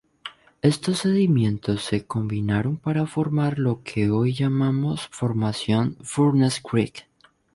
Estos 0.63 0.97
sedimentos 0.97 1.83
se 1.83 2.07
combinaron 2.07 2.77
para 2.77 3.05
formar 3.05 3.59
lo 3.59 3.83
que 3.83 4.09
hoy 4.09 4.33
llamamos 4.33 5.01
la 5.03 5.09
Formación 5.15 5.95
Furnace 6.01 6.59
Creek. 6.63 7.07